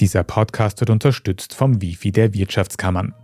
[0.00, 3.16] Dieser Podcast wird unterstützt vom Wifi der Wirtschaftskammern.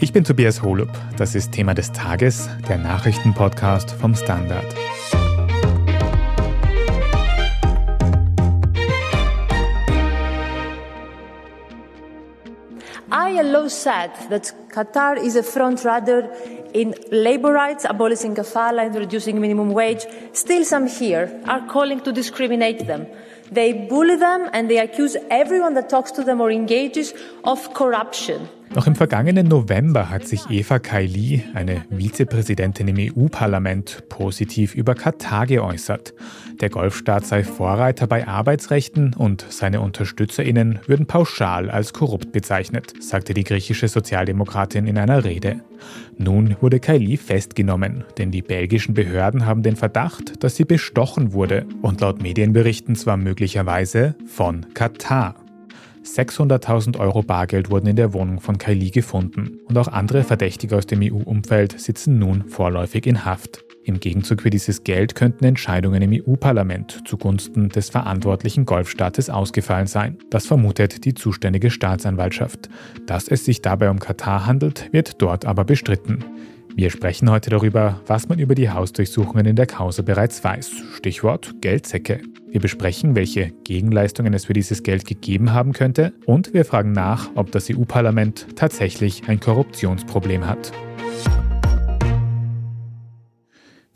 [0.00, 0.88] Ich bin Tobias Holub.
[1.16, 4.64] Das ist Thema des Tages, der Nachrichtenpodcast vom Standard.
[13.08, 16.28] ILO said that Qatar is a frontrunner
[16.72, 20.06] in labor rights, abolishing kafala, introducing minimum wage.
[20.32, 23.06] Still, some here are calling to discriminate them.
[23.50, 27.14] They bully them and they accuse everyone that talks to them or engages
[27.44, 28.48] of corruption.
[28.74, 35.46] Noch im vergangenen November hat sich Eva Kaili, eine Vizepräsidentin im EU-Parlament, positiv über Katar
[35.46, 36.12] geäußert.
[36.60, 43.34] Der Golfstaat sei Vorreiter bei Arbeitsrechten und seine UnterstützerInnen würden pauschal als korrupt bezeichnet, sagte
[43.34, 45.60] die griechische Sozialdemokratin in einer Rede.
[46.18, 51.66] Nun wurde Kaili festgenommen, denn die belgischen Behörden haben den Verdacht, dass sie bestochen wurde
[51.82, 55.45] und laut Medienberichten zwar möglicherweise von Katar.
[56.06, 60.86] 600.000 Euro Bargeld wurden in der Wohnung von Kylie gefunden und auch andere Verdächtige aus
[60.86, 63.64] dem EU-Umfeld sitzen nun vorläufig in Haft.
[63.82, 70.18] Im Gegenzug für dieses Geld könnten Entscheidungen im EU-Parlament zugunsten des verantwortlichen Golfstaates ausgefallen sein.
[70.30, 72.68] Das vermutet die zuständige Staatsanwaltschaft.
[73.06, 76.24] Dass es sich dabei um Katar handelt, wird dort aber bestritten.
[76.78, 80.72] Wir sprechen heute darüber, was man über die Hausdurchsuchungen in der Causa bereits weiß.
[80.94, 82.20] Stichwort Geldsäcke.
[82.50, 87.30] Wir besprechen, welche Gegenleistungen es für dieses Geld gegeben haben könnte und wir fragen nach,
[87.34, 90.70] ob das EU-Parlament tatsächlich ein Korruptionsproblem hat.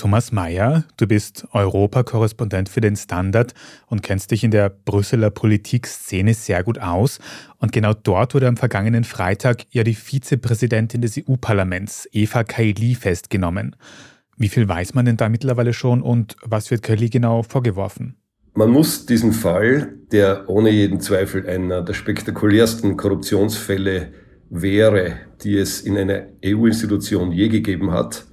[0.01, 3.53] Thomas Mayer, du bist Europakorrespondent für den Standard
[3.87, 7.19] und kennst dich in der Brüsseler Politikszene sehr gut aus.
[7.59, 13.77] Und genau dort wurde am vergangenen Freitag ja die Vizepräsidentin des EU-Parlaments, Eva Kaili, festgenommen.
[14.39, 18.17] Wie viel weiß man denn da mittlerweile schon und was wird Kaili genau vorgeworfen?
[18.55, 24.15] Man muss diesen Fall, der ohne jeden Zweifel einer der spektakulärsten Korruptionsfälle
[24.49, 28.30] wäre, die es in einer EU-Institution je gegeben hat,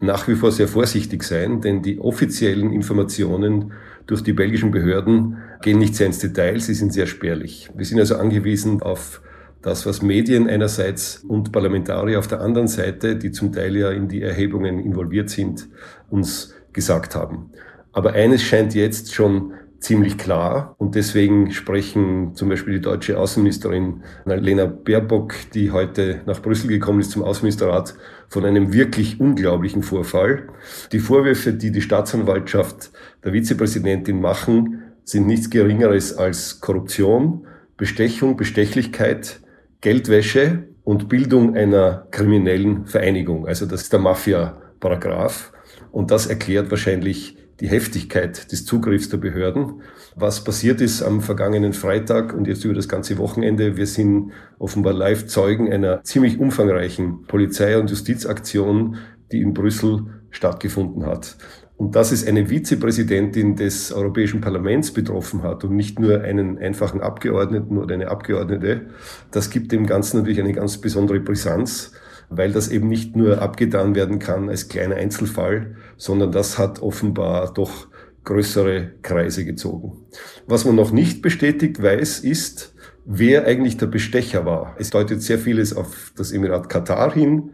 [0.00, 3.72] nach wie vor sehr vorsichtig sein, denn die offiziellen Informationen
[4.06, 7.70] durch die belgischen Behörden gehen nicht sehr ins Detail, sie sind sehr spärlich.
[7.74, 9.20] Wir sind also angewiesen auf
[9.62, 14.08] das, was Medien einerseits und Parlamentarier auf der anderen Seite, die zum Teil ja in
[14.08, 15.68] die Erhebungen involviert sind,
[16.10, 17.50] uns gesagt haben.
[17.92, 20.74] Aber eines scheint jetzt schon ziemlich klar.
[20.78, 27.00] Und deswegen sprechen zum Beispiel die deutsche Außenministerin Lena Baerbock, die heute nach Brüssel gekommen
[27.00, 27.94] ist zum Außenministerrat,
[28.28, 30.48] von einem wirklich unglaublichen Vorfall.
[30.92, 32.90] Die Vorwürfe, die die Staatsanwaltschaft
[33.24, 39.40] der Vizepräsidentin machen, sind nichts Geringeres als Korruption, Bestechung, Bestechlichkeit,
[39.80, 43.48] Geldwäsche und Bildung einer kriminellen Vereinigung.
[43.48, 45.52] Also das ist der Mafia-Paragraph.
[45.90, 49.82] Und das erklärt wahrscheinlich die Heftigkeit des Zugriffs der Behörden.
[50.16, 54.92] Was passiert ist am vergangenen Freitag und jetzt über das ganze Wochenende, wir sind offenbar
[54.92, 58.96] live Zeugen einer ziemlich umfangreichen Polizei- und Justizaktion,
[59.30, 61.36] die in Brüssel stattgefunden hat.
[61.76, 67.00] Und dass es eine Vizepräsidentin des Europäischen Parlaments betroffen hat und nicht nur einen einfachen
[67.00, 68.88] Abgeordneten oder eine Abgeordnete,
[69.30, 71.92] das gibt dem Ganzen natürlich eine ganz besondere Brisanz
[72.36, 77.52] weil das eben nicht nur abgetan werden kann als kleiner Einzelfall, sondern das hat offenbar
[77.52, 77.88] doch
[78.24, 79.98] größere Kreise gezogen.
[80.46, 84.76] Was man noch nicht bestätigt weiß, ist, wer eigentlich der Bestecher war.
[84.78, 87.50] Es deutet sehr vieles auf das Emirat Katar hin,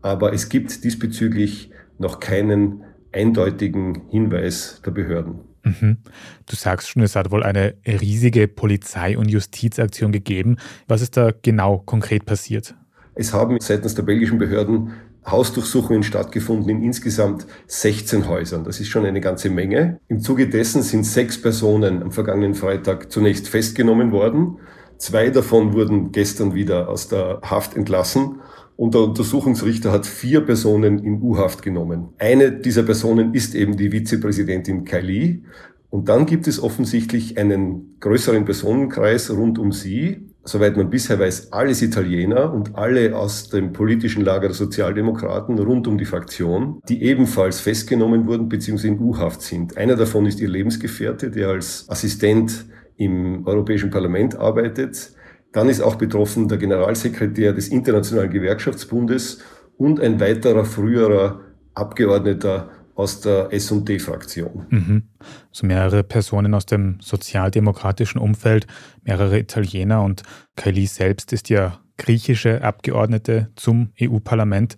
[0.00, 5.40] aber es gibt diesbezüglich noch keinen eindeutigen Hinweis der Behörden.
[5.64, 5.98] Mhm.
[6.46, 10.56] Du sagst schon, es hat wohl eine riesige Polizei- und Justizaktion gegeben.
[10.88, 12.74] Was ist da genau konkret passiert?
[13.14, 14.92] Es haben seitens der belgischen Behörden
[15.26, 18.64] Hausdurchsuchungen stattgefunden in insgesamt 16 Häusern.
[18.64, 20.00] Das ist schon eine ganze Menge.
[20.08, 24.58] Im Zuge dessen sind sechs Personen am vergangenen Freitag zunächst festgenommen worden.
[24.98, 28.40] Zwei davon wurden gestern wieder aus der Haft entlassen
[28.76, 32.08] und der Untersuchungsrichter hat vier Personen in U-Haft genommen.
[32.18, 35.44] Eine dieser Personen ist eben die Vizepräsidentin Kaili.
[35.90, 41.52] Und dann gibt es offensichtlich einen größeren Personenkreis rund um sie, soweit man bisher weiß,
[41.52, 47.02] alles Italiener und alle aus dem politischen Lager der Sozialdemokraten rund um die Fraktion, die
[47.02, 48.88] ebenfalls festgenommen wurden bzw.
[48.88, 49.76] in U-Haft sind.
[49.76, 52.66] Einer davon ist ihr Lebensgefährte, der als Assistent
[52.96, 55.12] im Europäischen Parlament arbeitet.
[55.52, 59.40] Dann ist auch betroffen der Generalsekretär des Internationalen Gewerkschaftsbundes
[59.76, 61.40] und ein weiterer früherer
[61.74, 64.66] Abgeordneter aus der SD-Fraktion.
[64.68, 65.02] Mhm.
[65.50, 68.66] Also mehrere Personen aus dem sozialdemokratischen Umfeld,
[69.02, 70.22] mehrere Italiener und
[70.56, 74.76] Kylie selbst ist ja griechische Abgeordnete zum EU-Parlament.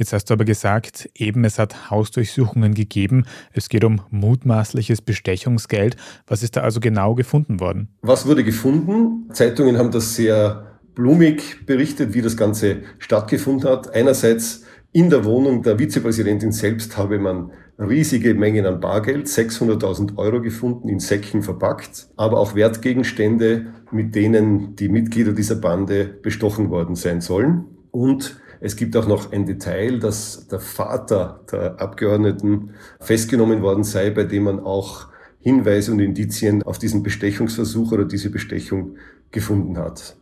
[0.00, 3.26] Jetzt hast du aber gesagt, eben es hat Hausdurchsuchungen gegeben.
[3.52, 5.96] Es geht um mutmaßliches Bestechungsgeld.
[6.26, 7.88] Was ist da also genau gefunden worden?
[8.00, 9.28] Was wurde gefunden?
[9.34, 13.94] Zeitungen haben das sehr blumig berichtet, wie das Ganze stattgefunden hat.
[13.94, 20.42] Einerseits in der Wohnung der Vizepräsidentin selbst habe man riesige Mengen an Bargeld, 600.000 Euro
[20.42, 26.96] gefunden, in Säcken verpackt, aber auch Wertgegenstände, mit denen die Mitglieder dieser Bande bestochen worden
[26.96, 27.64] sein sollen.
[27.90, 32.70] Und es gibt auch noch ein Detail, dass der Vater der Abgeordneten
[33.00, 35.06] festgenommen worden sei, bei dem man auch
[35.38, 38.96] Hinweise und Indizien auf diesen Bestechungsversuch oder diese Bestechung
[39.30, 40.16] gefunden hat.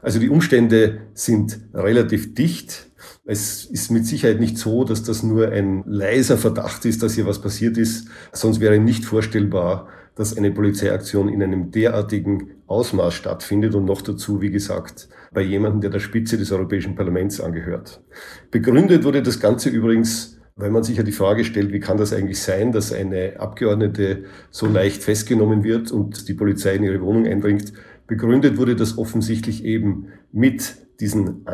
[0.00, 2.88] Also die Umstände sind relativ dicht.
[3.24, 7.24] Es ist mit Sicherheit nicht so, dass das nur ein leiser Verdacht ist, dass hier
[7.24, 8.08] was passiert ist.
[8.32, 9.86] Sonst wäre nicht vorstellbar,
[10.16, 15.82] dass eine Polizeiaktion in einem derartigen Ausmaß stattfindet und noch dazu, wie gesagt, bei jemandem,
[15.82, 18.02] der der Spitze des Europäischen Parlaments angehört.
[18.50, 22.12] Begründet wurde das Ganze übrigens, weil man sich ja die Frage stellt, wie kann das
[22.12, 27.26] eigentlich sein, dass eine Abgeordnete so leicht festgenommen wird und die Polizei in ihre Wohnung
[27.26, 27.72] eindringt.
[28.08, 31.46] Begründet wurde das offensichtlich eben mit diesen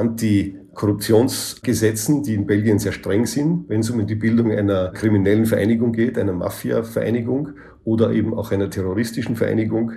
[0.78, 5.92] Antikorruptionsgesetzen, die in Belgien sehr streng sind, wenn es um die Bildung einer kriminellen Vereinigung
[5.92, 7.50] geht, einer Mafia-Vereinigung
[7.84, 9.92] oder eben auch einer terroristischen Vereinigung.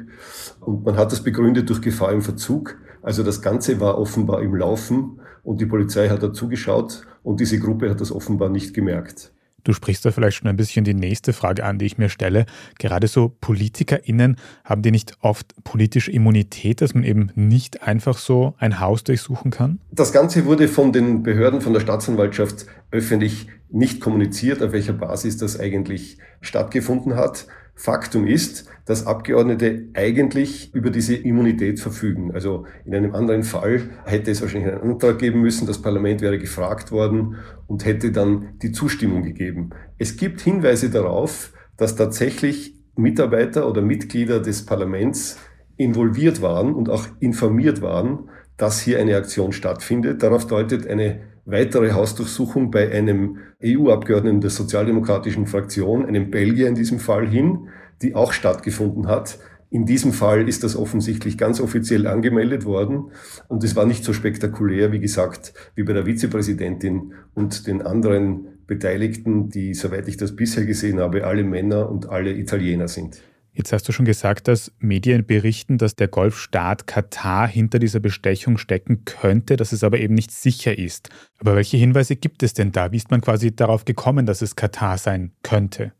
[0.60, 2.78] Und man hat das begründet durch Gefahr im Verzug.
[3.04, 7.90] Also das Ganze war offenbar im Laufen und die Polizei hat dazugeschaut und diese Gruppe
[7.90, 9.32] hat das offenbar nicht gemerkt.
[9.64, 12.46] Du sprichst da vielleicht schon ein bisschen die nächste Frage an, die ich mir stelle.
[12.80, 18.56] Gerade so PolitikerInnen, haben die nicht oft politische Immunität, dass man eben nicht einfach so
[18.58, 19.80] ein Haus durchsuchen kann?
[19.92, 25.38] Das Ganze wurde von den Behörden, von der Staatsanwaltschaft öffentlich nicht kommuniziert, auf welcher Basis
[25.38, 27.48] das eigentlich stattgefunden hat.
[27.82, 32.32] Faktum ist, dass Abgeordnete eigentlich über diese Immunität verfügen.
[32.32, 36.38] Also in einem anderen Fall hätte es wahrscheinlich einen Antrag geben müssen, das Parlament wäre
[36.38, 39.72] gefragt worden und hätte dann die Zustimmung gegeben.
[39.98, 45.40] Es gibt Hinweise darauf, dass tatsächlich Mitarbeiter oder Mitglieder des Parlaments
[45.76, 50.22] involviert waren und auch informiert waren, dass hier eine Aktion stattfindet.
[50.22, 57.00] Darauf deutet eine weitere Hausdurchsuchung bei einem EU-Abgeordneten der sozialdemokratischen Fraktion, einem Belgier in diesem
[57.00, 57.70] Fall hin,
[58.02, 59.40] die auch stattgefunden hat.
[59.70, 63.12] In diesem Fall ist das offensichtlich ganz offiziell angemeldet worden
[63.48, 68.48] und es war nicht so spektakulär, wie gesagt, wie bei der Vizepräsidentin und den anderen
[68.68, 73.22] Beteiligten, die, soweit ich das bisher gesehen habe, alle Männer und alle Italiener sind.
[73.54, 78.58] Jetzt hast du schon gesagt, dass Medien berichten, dass der Golfstaat Katar hinter dieser Bestechung
[78.58, 81.10] stecken könnte, dass es aber eben nicht sicher ist.
[81.38, 82.94] Aber welche Hinweise gibt es denn da?
[82.94, 85.92] Wie ist man quasi darauf gekommen, dass es Katar sein könnte?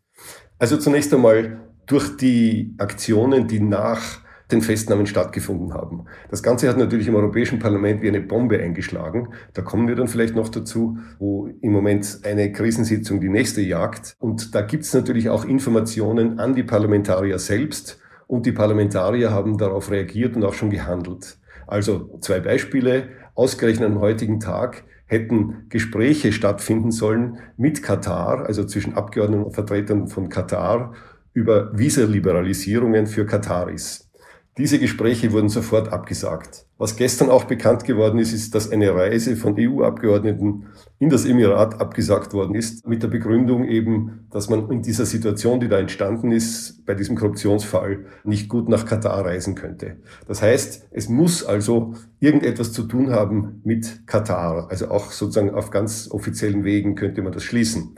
[0.58, 4.21] Also zunächst einmal durch die Aktionen, die nach
[4.52, 6.04] den Festnahmen stattgefunden haben.
[6.30, 9.28] Das Ganze hat natürlich im Europäischen Parlament wie eine Bombe eingeschlagen.
[9.54, 14.16] Da kommen wir dann vielleicht noch dazu, wo im Moment eine Krisensitzung die nächste jagt.
[14.20, 17.98] Und da gibt es natürlich auch Informationen an die Parlamentarier selbst.
[18.26, 21.38] Und die Parlamentarier haben darauf reagiert und auch schon gehandelt.
[21.66, 23.08] Also zwei Beispiele.
[23.34, 30.08] Ausgerechnet am heutigen Tag hätten Gespräche stattfinden sollen mit Katar, also zwischen Abgeordneten und Vertretern
[30.08, 30.94] von Katar,
[31.34, 34.10] über Visaliberalisierungen für Kataris.
[34.58, 36.66] Diese Gespräche wurden sofort abgesagt.
[36.76, 40.66] Was gestern auch bekannt geworden ist, ist, dass eine Reise von EU-Abgeordneten
[40.98, 45.58] in das Emirat abgesagt worden ist, mit der Begründung eben, dass man in dieser Situation,
[45.58, 49.96] die da entstanden ist, bei diesem Korruptionsfall nicht gut nach Katar reisen könnte.
[50.28, 54.70] Das heißt, es muss also irgendetwas zu tun haben mit Katar.
[54.70, 57.94] Also auch sozusagen auf ganz offiziellen Wegen könnte man das schließen.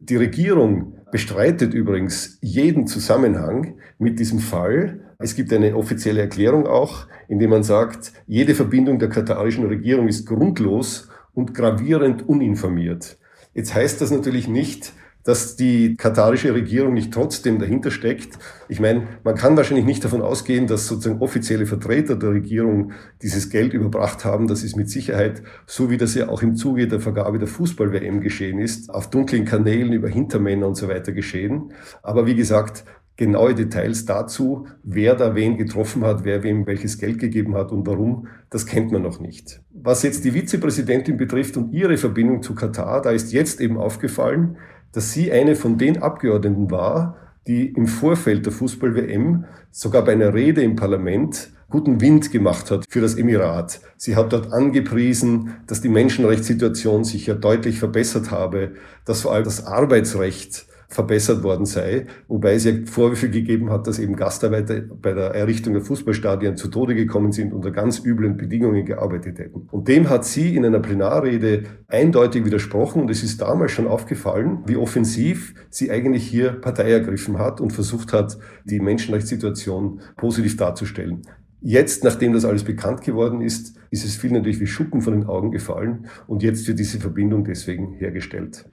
[0.00, 5.07] Die Regierung bestreitet übrigens jeden Zusammenhang mit diesem Fall.
[5.20, 10.06] Es gibt eine offizielle Erklärung auch, in der man sagt, jede Verbindung der katarischen Regierung
[10.06, 13.18] ist grundlos und gravierend uninformiert.
[13.52, 14.92] Jetzt heißt das natürlich nicht,
[15.24, 18.38] dass die katarische Regierung nicht trotzdem dahinter steckt.
[18.68, 23.50] Ich meine, man kann wahrscheinlich nicht davon ausgehen, dass sozusagen offizielle Vertreter der Regierung dieses
[23.50, 24.46] Geld überbracht haben.
[24.46, 28.20] Das ist mit Sicherheit, so wie das ja auch im Zuge der Vergabe der Fußball-WM
[28.20, 31.72] geschehen ist, auf dunklen Kanälen über Hintermänner und so weiter geschehen.
[32.02, 32.84] Aber wie gesagt,
[33.18, 37.86] genaue Details dazu, wer da wen getroffen hat, wer wem welches Geld gegeben hat und
[37.86, 39.60] warum, das kennt man noch nicht.
[39.72, 44.56] Was jetzt die Vizepräsidentin betrifft und ihre Verbindung zu Katar, da ist jetzt eben aufgefallen,
[44.92, 50.32] dass sie eine von den Abgeordneten war, die im Vorfeld der Fußball-WM sogar bei einer
[50.32, 53.80] Rede im Parlament guten Wind gemacht hat für das Emirat.
[53.96, 59.44] Sie hat dort angepriesen, dass die Menschenrechtssituation sich ja deutlich verbessert habe, dass vor allem
[59.44, 65.12] das Arbeitsrecht verbessert worden sei, wobei es ja Vorwürfe gegeben hat, dass eben Gastarbeiter bei
[65.12, 69.68] der Errichtung der Fußballstadien zu Tode gekommen sind, unter ganz üblen Bedingungen gearbeitet hätten.
[69.70, 74.60] Und dem hat sie in einer Plenarrede eindeutig widersprochen und es ist damals schon aufgefallen,
[74.66, 81.22] wie offensiv sie eigentlich hier Partei ergriffen hat und versucht hat, die Menschenrechtssituation positiv darzustellen.
[81.60, 85.26] Jetzt, nachdem das alles bekannt geworden ist, ist es viel natürlich wie Schuppen von den
[85.26, 88.64] Augen gefallen und jetzt wird diese Verbindung deswegen hergestellt.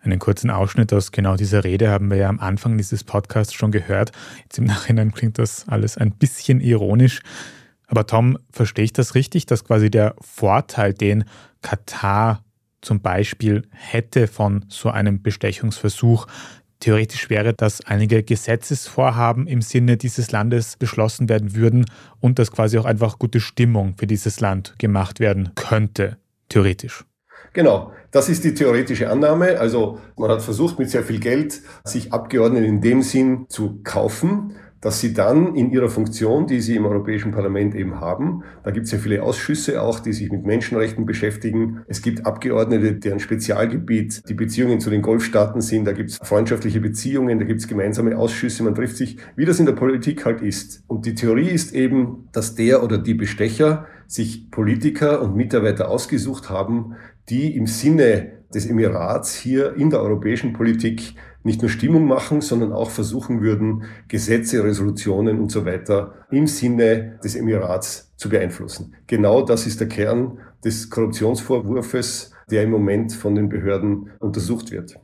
[0.00, 3.72] Einen kurzen Ausschnitt aus genau dieser Rede haben wir ja am Anfang dieses Podcasts schon
[3.72, 4.12] gehört.
[4.42, 7.20] Jetzt im Nachhinein klingt das alles ein bisschen ironisch.
[7.88, 11.24] Aber Tom, verstehe ich das richtig, dass quasi der Vorteil, den
[11.62, 12.44] Katar
[12.80, 16.26] zum Beispiel hätte von so einem Bestechungsversuch,
[16.80, 21.86] theoretisch wäre, dass einige Gesetzesvorhaben im Sinne dieses Landes beschlossen werden würden
[22.20, 27.04] und dass quasi auch einfach gute Stimmung für dieses Land gemacht werden könnte, theoretisch.
[27.52, 29.58] Genau, das ist die theoretische Annahme.
[29.58, 34.54] Also man hat versucht, mit sehr viel Geld sich Abgeordnete in dem Sinn zu kaufen
[34.80, 38.86] dass sie dann in ihrer Funktion, die sie im Europäischen Parlament eben haben, da gibt
[38.86, 41.82] es ja viele Ausschüsse auch, die sich mit Menschenrechten beschäftigen.
[41.88, 45.84] Es gibt Abgeordnete, deren Spezialgebiet die Beziehungen zu den Golfstaaten sind.
[45.84, 48.62] Da gibt es freundschaftliche Beziehungen, da gibt es gemeinsame Ausschüsse.
[48.62, 50.84] Man trifft sich, wie das in der Politik halt ist.
[50.86, 56.48] Und die Theorie ist eben, dass der oder die Bestecher sich Politiker und Mitarbeiter ausgesucht
[56.48, 56.94] haben,
[57.28, 62.72] die im Sinne des Emirats hier in der europäischen Politik nicht nur Stimmung machen, sondern
[62.72, 68.94] auch versuchen würden, Gesetze, Resolutionen und so weiter im Sinne des Emirats zu beeinflussen.
[69.06, 74.98] Genau das ist der Kern des Korruptionsvorwurfs, der im Moment von den Behörden untersucht wird.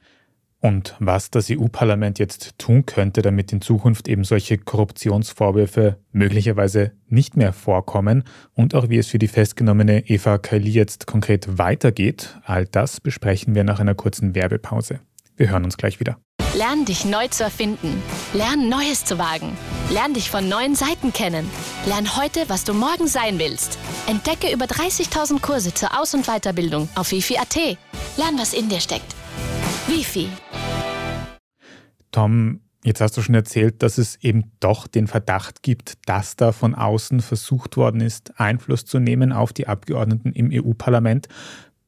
[0.65, 7.37] Und was das EU-Parlament jetzt tun könnte, damit in Zukunft eben solche Korruptionsvorwürfe möglicherweise nicht
[7.37, 12.65] mehr vorkommen und auch wie es für die festgenommene Eva Kaili jetzt konkret weitergeht, all
[12.65, 15.01] das besprechen wir nach einer kurzen Werbepause.
[15.37, 16.17] Wir hören uns gleich wieder.
[16.57, 18.03] Lern dich neu zu erfinden.
[18.33, 19.59] Lern Neues zu wagen.
[19.91, 21.47] Lern dich von neuen Seiten kennen.
[21.87, 23.77] Lern heute, was du morgen sein willst.
[24.07, 27.55] Entdecke über 30.000 Kurse zur Aus- und Weiterbildung auf wifi.at.
[28.17, 29.15] Lern, was in dir steckt.
[29.87, 30.29] Wifi.
[32.11, 36.53] Tom, jetzt hast du schon erzählt, dass es eben doch den Verdacht gibt, dass da
[36.53, 41.29] von außen versucht worden ist, Einfluss zu nehmen auf die Abgeordneten im EU-Parlament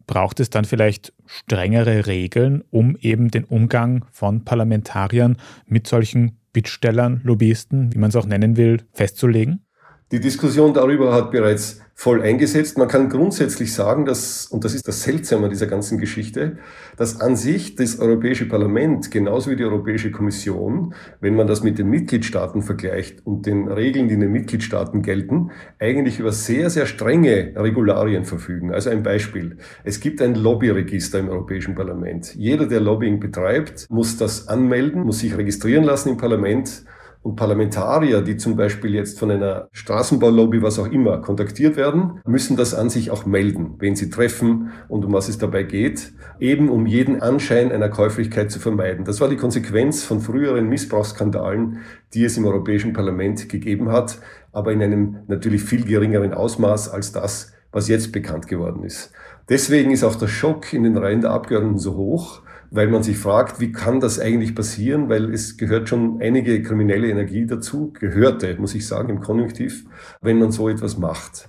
[0.06, 5.36] braucht es dann vielleicht strengere Regeln, um eben den Umgang von Parlamentariern
[5.66, 9.65] mit solchen Bittstellern, Lobbyisten, wie man es auch nennen will, festzulegen?
[10.12, 12.78] Die Diskussion darüber hat bereits voll eingesetzt.
[12.78, 16.58] Man kann grundsätzlich sagen, dass, und das ist das Seltsame dieser ganzen Geschichte,
[16.96, 21.78] dass an sich das Europäische Parlament genauso wie die Europäische Kommission, wenn man das mit
[21.78, 26.86] den Mitgliedstaaten vergleicht und den Regeln, die in den Mitgliedstaaten gelten, eigentlich über sehr, sehr
[26.86, 28.72] strenge Regularien verfügen.
[28.72, 29.56] Also ein Beispiel.
[29.82, 32.32] Es gibt ein Lobbyregister im Europäischen Parlament.
[32.36, 36.84] Jeder, der Lobbying betreibt, muss das anmelden, muss sich registrieren lassen im Parlament
[37.26, 42.56] und Parlamentarier, die zum Beispiel jetzt von einer Straßenbaulobby, was auch immer, kontaktiert werden, müssen
[42.56, 46.68] das an sich auch melden, wen sie treffen und um was es dabei geht, eben
[46.68, 49.04] um jeden Anschein einer Käuflichkeit zu vermeiden.
[49.04, 51.78] Das war die Konsequenz von früheren Missbrauchsskandalen,
[52.14, 54.20] die es im Europäischen Parlament gegeben hat,
[54.52, 59.10] aber in einem natürlich viel geringeren Ausmaß als das, was jetzt bekannt geworden ist.
[59.48, 63.18] Deswegen ist auch der Schock in den Reihen der Abgeordneten so hoch, weil man sich
[63.18, 68.56] fragt, wie kann das eigentlich passieren, weil es gehört schon einige kriminelle Energie dazu, gehörte,
[68.58, 69.84] muss ich sagen, im Konjunktiv,
[70.20, 71.48] wenn man so etwas macht.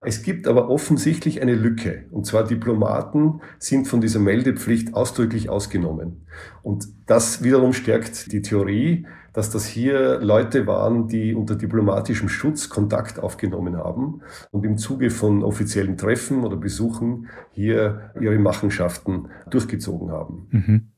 [0.00, 2.04] Es gibt aber offensichtlich eine Lücke.
[2.10, 6.26] Und zwar Diplomaten sind von dieser Meldepflicht ausdrücklich ausgenommen.
[6.62, 9.06] Und das wiederum stärkt die Theorie,
[9.36, 15.10] dass das hier Leute waren, die unter diplomatischem Schutz Kontakt aufgenommen haben und im Zuge
[15.10, 20.46] von offiziellen Treffen oder Besuchen hier ihre Machenschaften durchgezogen haben.
[20.50, 20.88] Mhm.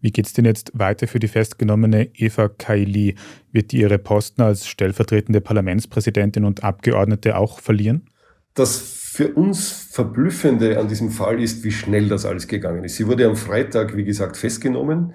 [0.00, 3.16] Wie geht es denn jetzt weiter für die festgenommene Eva Kaili?
[3.52, 8.08] Wird die ihre Posten als stellvertretende Parlamentspräsidentin und Abgeordnete auch verlieren?
[8.54, 12.96] Das für uns Verblüffende an diesem Fall ist, wie schnell das alles gegangen ist.
[12.96, 15.12] Sie wurde am Freitag, wie gesagt, festgenommen.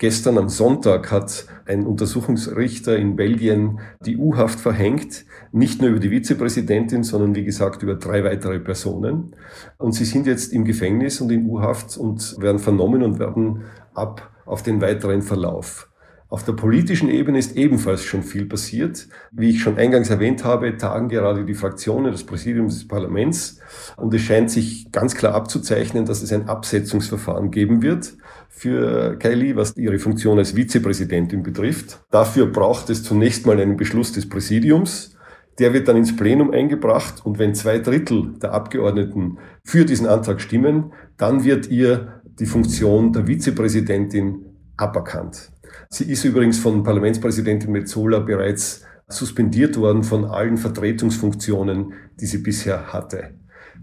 [0.00, 6.10] Gestern am Sonntag hat ein Untersuchungsrichter in Belgien die U-Haft verhängt, nicht nur über die
[6.10, 9.34] Vizepräsidentin, sondern wie gesagt über drei weitere Personen.
[9.76, 14.30] Und sie sind jetzt im Gefängnis und in U-Haft und werden vernommen und werden ab
[14.46, 15.87] auf den weiteren Verlauf.
[16.30, 19.08] Auf der politischen Ebene ist ebenfalls schon viel passiert.
[19.32, 23.60] Wie ich schon eingangs erwähnt habe, tagen gerade die Fraktionen des Präsidiums des Parlaments
[23.96, 28.12] und es scheint sich ganz klar abzuzeichnen, dass es ein Absetzungsverfahren geben wird
[28.50, 32.00] für Kylie, was ihre Funktion als Vizepräsidentin betrifft.
[32.10, 35.16] Dafür braucht es zunächst mal einen Beschluss des Präsidiums.
[35.58, 40.42] Der wird dann ins Plenum eingebracht und wenn zwei Drittel der Abgeordneten für diesen Antrag
[40.42, 44.44] stimmen, dann wird ihr die Funktion der Vizepräsidentin
[44.76, 45.50] aberkannt.
[45.88, 52.92] Sie ist übrigens von Parlamentspräsidentin Metzola bereits suspendiert worden von allen Vertretungsfunktionen, die sie bisher
[52.92, 53.30] hatte.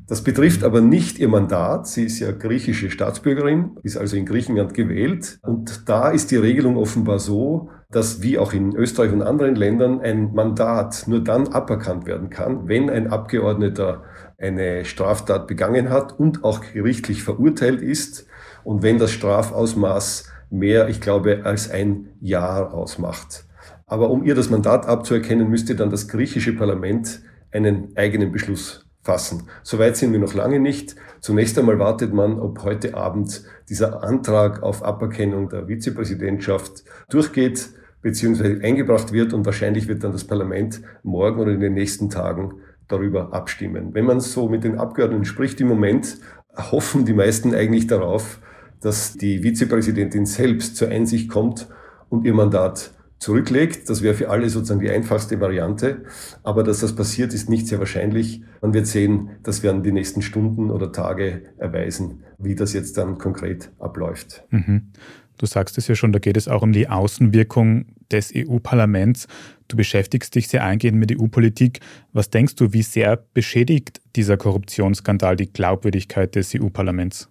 [0.08, 1.88] Das betrifft aber nicht ihr Mandat.
[1.88, 5.40] Sie ist ja griechische Staatsbürgerin, ist also in Griechenland gewählt.
[5.42, 10.02] Und da ist die Regelung offenbar so, dass wie auch in Österreich und anderen Ländern
[10.02, 14.04] ein Mandat nur dann aberkannt werden kann, wenn ein Abgeordneter
[14.38, 18.28] eine Straftat begangen hat und auch gerichtlich verurteilt ist
[18.64, 23.46] und wenn das Strafausmaß mehr, ich glaube, als ein Jahr ausmacht.
[23.88, 27.22] Aber um ihr das Mandat abzuerkennen, müsste dann das griechische Parlament
[27.52, 29.44] einen eigenen Beschluss fassen.
[29.64, 30.96] Soweit sind wir noch lange nicht.
[31.20, 37.70] Zunächst einmal wartet man, ob heute Abend dieser Antrag auf Aberkennung der Vizepräsidentschaft durchgeht
[38.02, 38.66] bzw.
[38.66, 42.56] eingebracht wird und wahrscheinlich wird dann das Parlament morgen oder in den nächsten Tagen
[42.88, 43.94] darüber abstimmen.
[43.94, 46.18] Wenn man so mit den Abgeordneten spricht im Moment,
[46.56, 48.40] hoffen die meisten eigentlich darauf,
[48.82, 51.68] dass die Vizepräsidentin selbst zur Einsicht kommt
[52.10, 53.90] und ihr Mandat zurücklegt.
[53.90, 56.04] Das wäre für alle sozusagen die einfachste Variante.
[56.44, 58.42] Aber dass das passiert, ist nicht sehr wahrscheinlich.
[58.62, 63.18] Man wird sehen, das werden die nächsten Stunden oder Tage erweisen, wie das jetzt dann
[63.18, 64.44] konkret abläuft.
[64.52, 64.92] Mhm.
[65.38, 69.28] Du sagst es ja schon, da geht es auch um die Außenwirkung des EU-Parlaments.
[69.68, 71.80] Du beschäftigst dich sehr eingehend mit EU-Politik.
[72.14, 77.30] Was denkst du, wie sehr beschädigt dieser Korruptionsskandal die Glaubwürdigkeit des EU-Parlaments?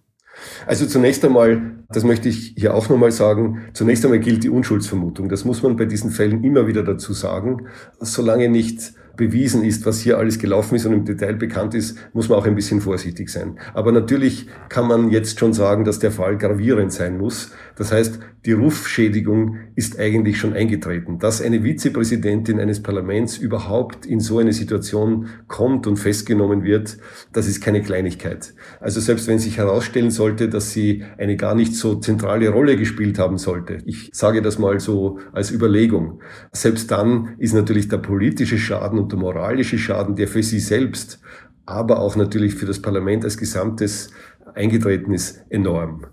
[0.67, 5.29] Also zunächst einmal, das möchte ich hier auch nochmal sagen, zunächst einmal gilt die Unschuldsvermutung.
[5.29, 7.67] Das muss man bei diesen Fällen immer wieder dazu sagen.
[7.99, 12.29] Solange nicht bewiesen ist, was hier alles gelaufen ist und im Detail bekannt ist, muss
[12.29, 13.57] man auch ein bisschen vorsichtig sein.
[13.73, 17.51] Aber natürlich kann man jetzt schon sagen, dass der Fall gravierend sein muss.
[17.75, 21.17] Das heißt, die Rufschädigung ist eigentlich schon eingetreten.
[21.17, 26.97] Dass eine Vizepräsidentin eines Parlaments überhaupt in so eine Situation kommt und festgenommen wird,
[27.33, 28.53] das ist keine Kleinigkeit.
[28.79, 33.17] Also selbst wenn sich herausstellen sollte, dass sie eine gar nicht so zentrale Rolle gespielt
[33.17, 36.19] haben sollte, ich sage das mal so als Überlegung,
[36.51, 41.19] selbst dann ist natürlich der politische Schaden und der moralische Schaden, der für sie selbst,
[41.67, 44.09] aber auch natürlich für das Parlament als Gesamtes
[44.55, 46.07] eingetreten ist, enorm.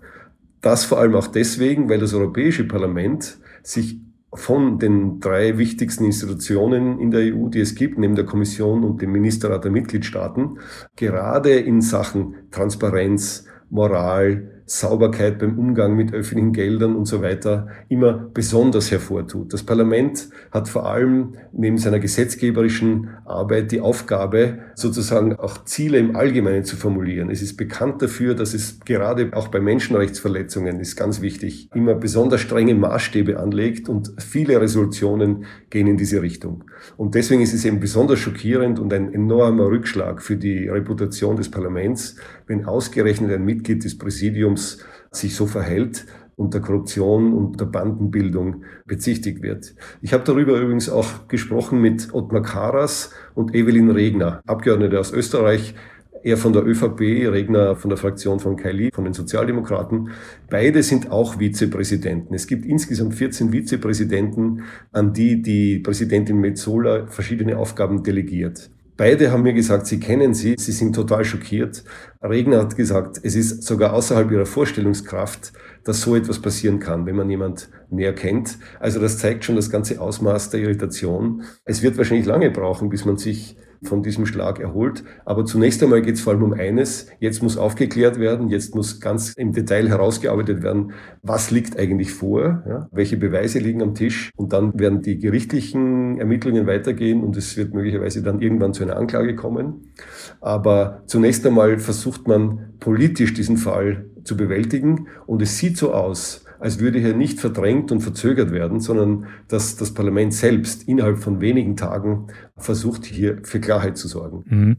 [0.61, 3.99] Das vor allem auch deswegen, weil das Europäische Parlament sich
[4.31, 9.01] von den drei wichtigsten Institutionen in der EU, die es gibt, neben der Kommission und
[9.01, 10.59] dem Ministerrat der Mitgliedstaaten,
[10.95, 18.13] gerade in Sachen Transparenz, Moral, Sauberkeit beim Umgang mit öffentlichen Geldern und so weiter immer
[18.33, 19.53] besonders hervortut.
[19.53, 26.15] Das Parlament hat vor allem neben seiner gesetzgeberischen Arbeit die Aufgabe, sozusagen auch Ziele im
[26.15, 27.29] Allgemeinen zu formulieren.
[27.29, 32.41] Es ist bekannt dafür, dass es gerade auch bei Menschenrechtsverletzungen, ist ganz wichtig, immer besonders
[32.41, 36.63] strenge Maßstäbe anlegt und viele Resolutionen gehen in diese Richtung.
[36.97, 41.51] Und deswegen ist es eben besonders schockierend und ein enormer Rückschlag für die Reputation des
[41.51, 42.15] Parlaments,
[42.47, 44.62] wenn ausgerechnet ein Mitglied des Präsidiums
[45.11, 49.75] sich so verhält und der Korruption und der Bandenbildung bezichtigt wird.
[50.01, 55.75] Ich habe darüber übrigens auch gesprochen mit Ottmar Karas und Evelyn Regner, Abgeordnete aus Österreich,
[56.23, 60.09] er von der ÖVP, Regner von der Fraktion von Kaili, von den Sozialdemokraten.
[60.49, 62.33] Beide sind auch Vizepräsidenten.
[62.33, 68.69] Es gibt insgesamt 14 Vizepräsidenten, an die die Präsidentin Metzola verschiedene Aufgaben delegiert.
[68.95, 71.83] Beide haben mir gesagt, sie kennen sie, sie sind total schockiert.
[72.21, 75.51] Regner hat gesagt, es ist sogar außerhalb ihrer Vorstellungskraft,
[75.83, 78.59] dass so etwas passieren kann, wenn man jemand näher kennt.
[78.79, 81.43] Also das zeigt schon das ganze Ausmaß der Irritation.
[81.65, 85.03] Es wird wahrscheinlich lange brauchen, bis man sich von diesem Schlag erholt.
[85.25, 87.07] Aber zunächst einmal geht es vor allem um eines.
[87.19, 92.63] Jetzt muss aufgeklärt werden, jetzt muss ganz im Detail herausgearbeitet werden, was liegt eigentlich vor,
[92.67, 92.87] ja?
[92.91, 94.31] welche Beweise liegen am Tisch.
[94.35, 98.97] Und dann werden die gerichtlichen Ermittlungen weitergehen und es wird möglicherweise dann irgendwann zu einer
[98.97, 99.93] Anklage kommen.
[100.41, 106.45] Aber zunächst einmal versucht man politisch diesen Fall zu bewältigen und es sieht so aus,
[106.63, 111.41] als würde hier nicht verdrängt und verzögert werden, sondern dass das Parlament selbst innerhalb von
[111.41, 114.45] wenigen Tagen versucht, hier für Klarheit zu sorgen.
[114.47, 114.77] Mhm.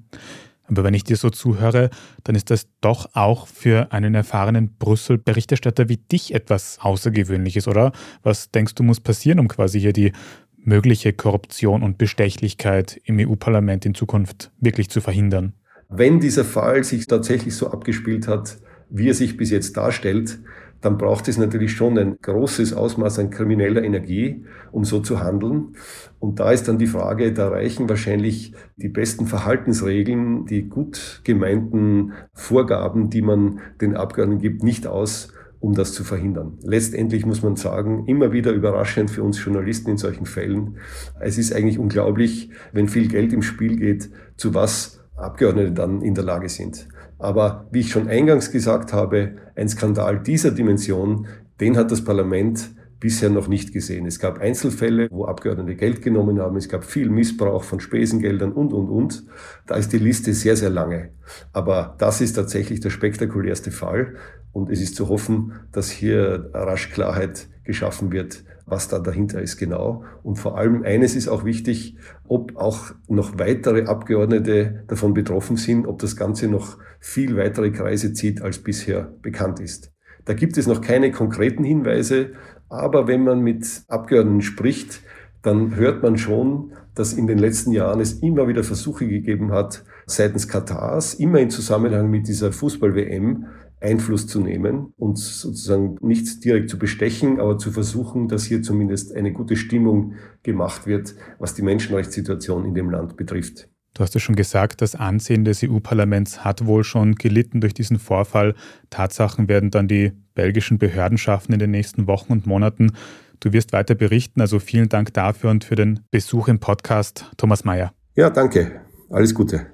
[0.66, 1.90] Aber wenn ich dir so zuhöre,
[2.22, 7.92] dann ist das doch auch für einen erfahrenen Brüssel-Berichterstatter wie dich etwas Außergewöhnliches, oder?
[8.22, 10.12] Was denkst du, muss passieren, um quasi hier die
[10.56, 15.52] mögliche Korruption und Bestechlichkeit im EU-Parlament in Zukunft wirklich zu verhindern?
[15.90, 18.56] Wenn dieser Fall sich tatsächlich so abgespielt hat,
[18.88, 20.38] wie er sich bis jetzt darstellt,
[20.84, 25.76] dann braucht es natürlich schon ein großes Ausmaß an krimineller Energie, um so zu handeln.
[26.18, 32.12] Und da ist dann die Frage, da reichen wahrscheinlich die besten Verhaltensregeln, die gut gemeinten
[32.34, 36.58] Vorgaben, die man den Abgeordneten gibt, nicht aus, um das zu verhindern.
[36.62, 40.76] Letztendlich muss man sagen, immer wieder überraschend für uns Journalisten in solchen Fällen.
[41.18, 46.14] Es ist eigentlich unglaublich, wenn viel Geld im Spiel geht, zu was Abgeordnete dann in
[46.14, 46.88] der Lage sind.
[47.18, 51.26] Aber wie ich schon eingangs gesagt habe, ein Skandal dieser Dimension
[51.60, 54.06] Den hat das Parlament bisher noch nicht gesehen.
[54.06, 56.56] Es gab Einzelfälle, wo Abgeordnete Geld genommen haben.
[56.56, 59.24] Es gab viel Missbrauch von Spesengeldern und, und, und.
[59.66, 61.10] Da ist die Liste sehr, sehr lange.
[61.52, 64.14] Aber das ist tatsächlich der spektakulärste Fall.
[64.52, 69.56] Und es ist zu hoffen, dass hier rasch Klarheit geschaffen wird, was da dahinter ist
[69.56, 70.04] genau.
[70.22, 71.96] Und vor allem eines ist auch wichtig,
[72.26, 78.12] ob auch noch weitere Abgeordnete davon betroffen sind, ob das Ganze noch viel weitere Kreise
[78.12, 79.92] zieht, als bisher bekannt ist.
[80.24, 82.32] Da gibt es noch keine konkreten Hinweise,
[82.70, 85.02] aber wenn man mit Abgeordneten spricht,
[85.42, 89.84] dann hört man schon, dass in den letzten Jahren es immer wieder Versuche gegeben hat,
[90.06, 93.46] seitens Katars, immer in Zusammenhang mit dieser Fußball-WM,
[93.80, 99.14] Einfluss zu nehmen und sozusagen nicht direkt zu bestechen, aber zu versuchen, dass hier zumindest
[99.14, 103.68] eine gute Stimmung gemacht wird, was die Menschenrechtssituation in dem Land betrifft.
[103.92, 108.00] Du hast es schon gesagt, das Ansehen des EU-Parlaments hat wohl schon gelitten durch diesen
[108.00, 108.54] Vorfall.
[108.90, 112.90] Tatsachen werden dann die belgischen Behörden schaffen in den nächsten Wochen und Monaten.
[113.38, 117.64] Du wirst weiter berichten, also vielen Dank dafür und für den Besuch im Podcast, Thomas
[117.64, 117.92] Mayer.
[118.16, 118.80] Ja, danke.
[119.10, 119.73] Alles Gute.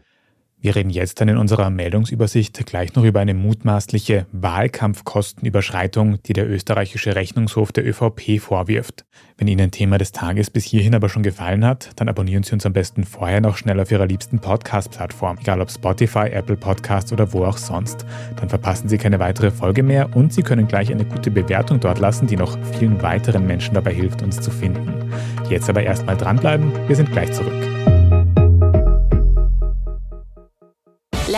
[0.62, 6.50] Wir reden jetzt dann in unserer Meldungsübersicht gleich noch über eine mutmaßliche Wahlkampfkostenüberschreitung, die der
[6.50, 9.06] österreichische Rechnungshof der ÖVP vorwirft.
[9.38, 12.66] Wenn Ihnen Thema des Tages bis hierhin aber schon gefallen hat, dann abonnieren Sie uns
[12.66, 17.32] am besten vorher noch schnell auf Ihrer liebsten Podcast-Plattform, egal ob Spotify, Apple Podcasts oder
[17.32, 18.04] wo auch sonst.
[18.36, 22.00] Dann verpassen Sie keine weitere Folge mehr und Sie können gleich eine gute Bewertung dort
[22.00, 25.10] lassen, die noch vielen weiteren Menschen dabei hilft, uns zu finden.
[25.48, 27.89] Jetzt aber erstmal dranbleiben, wir sind gleich zurück.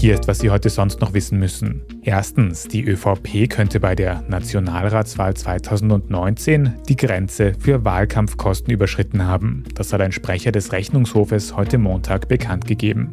[0.00, 1.82] Hier ist, was Sie heute sonst noch wissen müssen.
[2.02, 9.64] Erstens, die ÖVP könnte bei der Nationalratswahl 2019 die Grenze für Wahlkampfkosten überschritten haben.
[9.74, 13.12] Das hat ein Sprecher des Rechnungshofes heute Montag bekannt gegeben.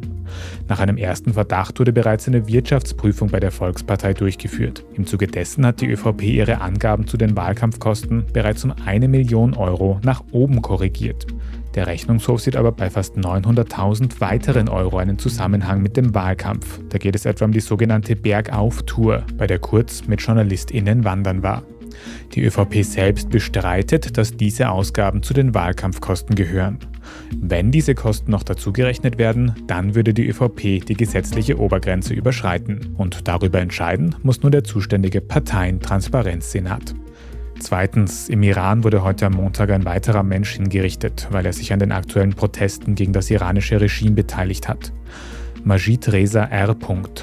[0.68, 4.84] Nach einem ersten Verdacht wurde bereits eine Wirtschaftsprüfung bei der Volkspartei durchgeführt.
[4.94, 9.54] Im Zuge dessen hat die ÖVP ihre Angaben zu den Wahlkampfkosten bereits um eine Million
[9.54, 11.26] Euro nach oben korrigiert.
[11.74, 16.80] Der Rechnungshof sieht aber bei fast 900.000 weiteren Euro einen Zusammenhang mit dem Wahlkampf.
[16.88, 21.62] Da geht es etwa um die sogenannte Bergauf-Tour, bei der Kurz mit JournalistInnen wandern war.
[22.34, 26.78] Die ÖVP selbst bestreitet, dass diese Ausgaben zu den Wahlkampfkosten gehören.
[27.38, 32.94] Wenn diese Kosten noch dazugerechnet werden, dann würde die ÖVP die gesetzliche Obergrenze überschreiten.
[32.96, 36.94] Und darüber entscheiden muss nur der zuständige Parteientransparenzsenat.
[37.60, 41.78] Zweitens, im Iran wurde heute am Montag ein weiterer Mensch hingerichtet, weil er sich an
[41.78, 44.92] den aktuellen Protesten gegen das iranische Regime beteiligt hat.
[45.66, 46.76] Majid Reza R.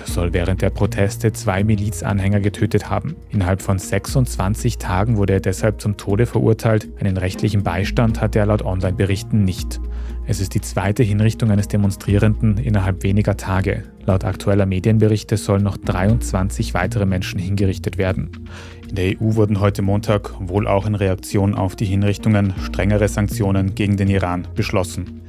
[0.03, 3.15] soll während der Proteste zwei Milizanhänger getötet haben.
[3.29, 6.89] Innerhalb von 26 Tagen wurde er deshalb zum Tode verurteilt.
[6.99, 9.79] Einen rechtlichen Beistand hatte er laut Online-Berichten nicht.
[10.25, 13.83] Es ist die zweite Hinrichtung eines Demonstrierenden innerhalb weniger Tage.
[14.05, 18.49] Laut aktueller Medienberichte sollen noch 23 weitere Menschen hingerichtet werden.
[18.93, 23.73] In der EU wurden heute Montag, wohl auch in Reaktion auf die Hinrichtungen, strengere Sanktionen
[23.73, 25.21] gegen den Iran beschlossen.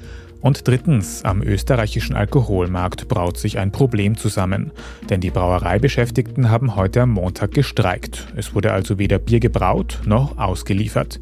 [0.42, 4.70] Und drittens, am österreichischen Alkoholmarkt braut sich ein Problem zusammen.
[5.08, 8.26] Denn die Brauereibeschäftigten haben heute am Montag gestreikt.
[8.36, 11.18] Es wurde also weder Bier gebraut noch ausgeliefert.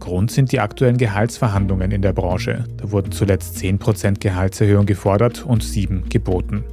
[0.00, 2.64] Grund sind die aktuellen Gehaltsverhandlungen in der Branche.
[2.78, 6.64] Da wurden zuletzt 10% Gehaltserhöhung gefordert und 7 geboten.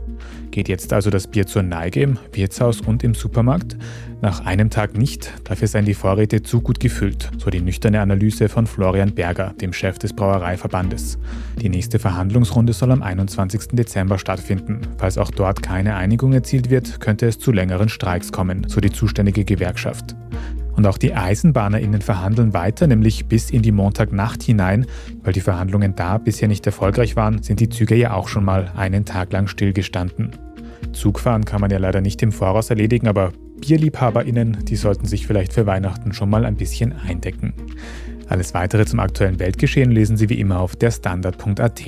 [0.52, 3.78] Geht jetzt also das Bier zur Neige im Wirtshaus und im Supermarkt?
[4.22, 8.50] Nach einem Tag nicht, dafür seien die Vorräte zu gut gefüllt, so die nüchterne Analyse
[8.50, 11.18] von Florian Berger, dem Chef des Brauereiverbandes.
[11.62, 13.70] Die nächste Verhandlungsrunde soll am 21.
[13.74, 14.82] Dezember stattfinden.
[14.98, 18.92] Falls auch dort keine Einigung erzielt wird, könnte es zu längeren Streiks kommen, so die
[18.92, 20.16] zuständige Gewerkschaft.
[20.80, 24.86] Und auch die EisenbahnerInnen verhandeln weiter, nämlich bis in die Montagnacht hinein.
[25.24, 28.72] Weil die Verhandlungen da bisher nicht erfolgreich waren, sind die Züge ja auch schon mal
[28.78, 30.32] einen Tag lang stillgestanden.
[30.94, 35.52] Zugfahren kann man ja leider nicht im Voraus erledigen, aber BierliebhaberInnen, die sollten sich vielleicht
[35.52, 37.54] für Weihnachten schon mal ein bisschen eindecken.
[38.30, 41.84] Alles weitere zum aktuellen Weltgeschehen lesen Sie wie immer auf der Standard.at.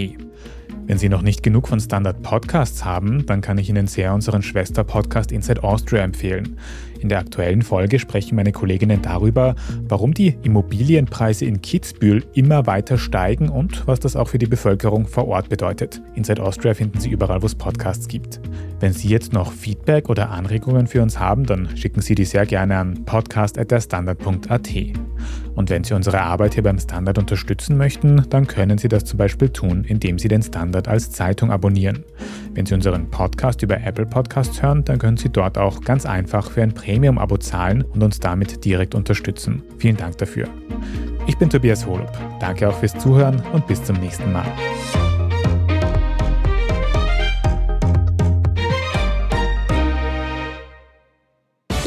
[0.86, 4.41] Wenn Sie noch nicht genug von Standard Podcasts haben, dann kann ich Ihnen sehr unseren
[4.41, 6.58] Schwester-Podcast Inside Austria empfehlen.
[7.02, 9.56] In der aktuellen Folge sprechen meine Kolleginnen darüber,
[9.90, 15.08] warum die Immobilienpreise in Kitzbühel immer weiter steigen und was das auch für die Bevölkerung
[15.08, 16.02] vor Ort bedeutet.
[16.14, 18.40] Inside Austria finden Sie überall, wo es Podcasts gibt.
[18.80, 22.46] Wenn Sie jetzt noch Feedback oder Anregungen für uns haben, dann schicken Sie die sehr
[22.46, 24.70] gerne an podcast.derstandard.at.
[25.55, 29.17] Und wenn Sie unsere Arbeit hier beim Standard unterstützen möchten, dann können Sie das zum
[29.17, 32.03] Beispiel tun, indem Sie den Standard als Zeitung abonnieren.
[32.53, 36.51] Wenn Sie unseren Podcast über Apple Podcasts hören, dann können Sie dort auch ganz einfach
[36.51, 39.63] für ein Premium-Abo zahlen und uns damit direkt unterstützen.
[39.77, 40.47] Vielen Dank dafür.
[41.27, 42.12] Ich bin Tobias Holub.
[42.39, 44.45] Danke auch fürs Zuhören und bis zum nächsten Mal.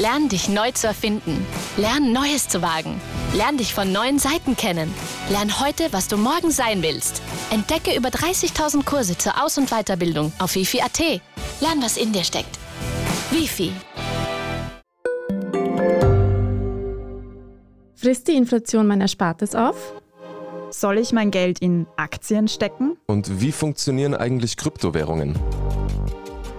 [0.04, 1.46] Lern dich neu zu erfinden.
[1.76, 3.00] Lern Neues zu wagen.
[3.34, 4.94] Lern dich von neuen Seiten kennen.
[5.28, 7.20] Lern heute, was du morgen sein willst.
[7.50, 11.00] Entdecke über 30.000 Kurse zur Aus- und Weiterbildung auf wifi.at.
[11.60, 12.56] Lern, was in dir steckt.
[13.32, 13.72] Wifi.
[17.96, 19.94] Frisst die Inflation mein Erspartes auf?
[20.70, 22.96] Soll ich mein Geld in Aktien stecken?
[23.06, 25.36] Und wie funktionieren eigentlich Kryptowährungen?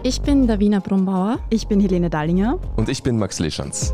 [0.03, 1.39] Ich bin Davina Brumbauer.
[1.49, 2.59] Ich bin Helene Dallinger.
[2.75, 3.93] Und ich bin Max Leschanz.